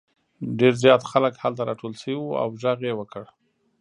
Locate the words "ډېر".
0.59-0.73